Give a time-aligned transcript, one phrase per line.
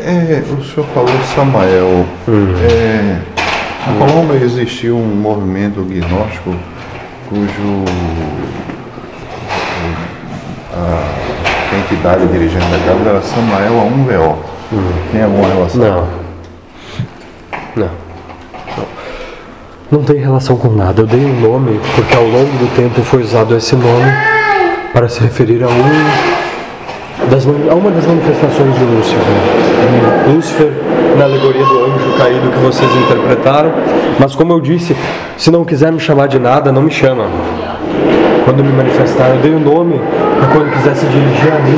[0.00, 2.06] É, o senhor falou Samael.
[2.28, 2.54] Hum.
[2.70, 3.18] É,
[3.86, 6.54] na Colômbia existiu um movimento gnóstico
[7.28, 7.84] cujo
[10.72, 14.36] a, a entidade dirigente da casa era Samael A1VO.
[15.12, 15.80] Tem alguma relação?
[15.80, 16.08] Não.
[17.76, 17.90] Não.
[19.90, 21.02] Não tem relação com nada.
[21.02, 24.12] Eu dei um nome porque ao longo do tempo foi usado esse nome
[24.92, 26.47] para se referir a um
[27.30, 29.22] das, a uma das manifestações de Lúcifer.
[30.32, 30.72] Lúcifer
[31.16, 33.72] na alegoria do anjo caído que vocês interpretaram.
[34.18, 34.96] Mas como eu disse,
[35.36, 37.26] se não quiser me chamar de nada, não me chama.
[38.44, 40.00] Quando me manifestar, eu dei o nome
[40.38, 41.76] para quando quiser se dirigir a mim,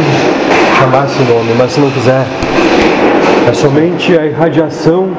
[0.78, 1.54] chamar esse nome.
[1.58, 2.24] Mas se não quiser,
[3.48, 5.10] é somente a irradiação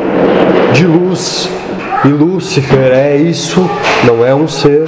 [0.73, 1.49] de luz.
[2.03, 3.69] E Lúcifer é isso,
[4.05, 4.87] não é um ser.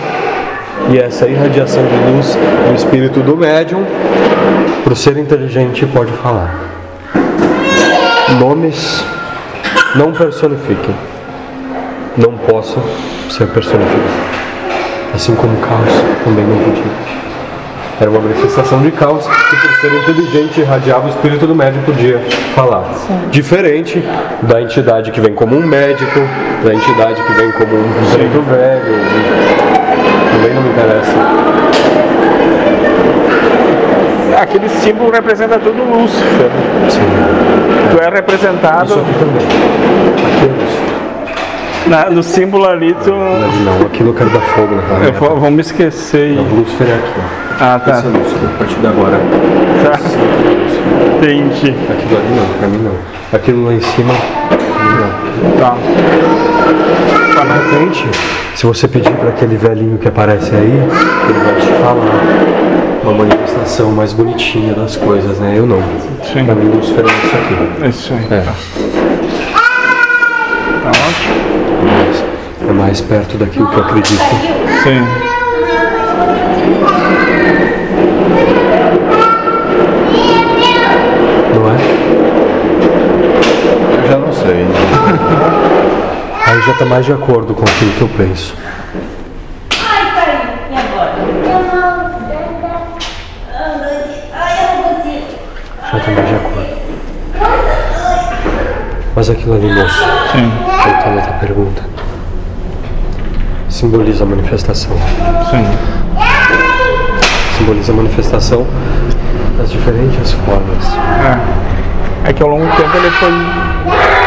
[0.92, 2.38] E essa irradiação de luz
[2.68, 3.84] do espírito do médium,
[4.84, 6.54] para o ser inteligente, pode falar.
[8.40, 9.04] Nomes
[9.96, 10.96] não personifiquem.
[12.18, 12.80] Não posso
[13.30, 14.04] ser personificado.
[15.14, 15.90] Assim como caos
[16.24, 17.14] também não podia.
[18.00, 22.20] Era uma manifestação de caos que, por ser inteligente, irradiava o espírito do médico podia
[22.56, 22.86] falar.
[23.30, 24.04] Diferente
[24.42, 26.20] da entidade que vem como um médico,
[26.64, 29.43] da entidade que vem como um preto velho.
[30.84, 31.50] Também não me
[34.30, 34.42] interessa.
[34.42, 36.50] Aquele símbolo representa tudo Lúcifer.
[36.90, 37.02] Sim.
[37.92, 39.46] Tu é representado Isso aqui também.
[39.46, 40.84] Aqui é isso.
[41.90, 43.12] na- no símbolo ali, tu.
[43.12, 46.24] Não, aquilo eu quero dar fogo naquela Eu vou, vou me esquecer.
[46.32, 46.38] aí.
[46.38, 47.64] O Lúcifer é aqui, ó.
[47.64, 47.92] Ah, tá.
[48.00, 49.18] Esse é Lúcifer, a partir de agora.
[49.84, 50.00] tá.
[51.18, 51.76] Entendi.
[51.90, 52.96] Aquilo ali não, pra mim não.
[53.32, 54.14] Aquilo lá em cima,
[54.84, 55.58] não.
[55.60, 55.76] Tá.
[57.44, 58.06] De repente,
[58.56, 61.96] se você pedir para aquele velhinho que aparece aí, ele vai te falar
[63.04, 65.56] uma manifestação mais bonitinha das coisas, né?
[65.58, 65.82] Eu não.
[66.24, 66.46] Sim.
[66.46, 67.88] Pra mim, Lúcifer é isso aqui.
[67.90, 68.28] Isso aí.
[68.32, 68.44] É,
[70.84, 71.36] Tá ótimo.
[71.86, 74.22] mas é mais perto daquilo que eu acredito.
[74.84, 75.06] Sim.
[86.66, 88.56] Já tá mais de acordo com aquilo que eu penso.
[89.72, 90.40] Ai, caiu.
[90.72, 91.14] E agora?
[95.92, 96.74] Já tá mais de acordo.
[99.16, 100.00] Mas aquilo ali, moço,
[100.32, 100.52] Sim.
[100.84, 101.82] voltando tua pergunta,
[103.70, 104.98] simboliza a manifestação.
[105.52, 105.66] Sim.
[107.58, 108.66] Simboliza a manifestação
[109.58, 110.94] das diferentes formas.
[112.26, 112.30] É.
[112.30, 114.23] É que ao longo do tempo ele foi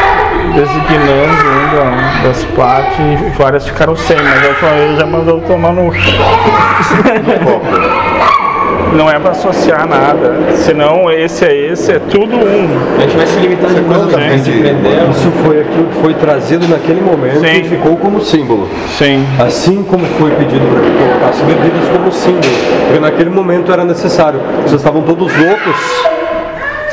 [0.57, 5.71] designando uma das partes e várias ficaram sem, mas eu só- ele já mandou tomar
[5.73, 5.91] no.
[8.93, 10.33] Não é pra associar nada.
[10.55, 12.67] Senão esse é esse, é tudo um.
[12.97, 14.35] A gente vai se limitar de coisa novo, também né?
[15.11, 17.59] Isso foi aquilo que foi trazido naquele momento Sim.
[17.59, 18.67] e ficou como símbolo.
[18.97, 19.23] Sim.
[19.39, 22.41] Assim como foi pedido para que colocasse bebidas como símbolo.
[22.85, 24.39] Porque naquele momento era necessário.
[24.63, 25.75] Vocês estavam todos loucos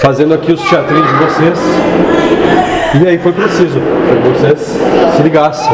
[0.03, 1.59] fazendo aqui os teatrinhos de vocês.
[3.01, 4.61] E aí foi preciso que vocês
[5.17, 5.73] se ligassem.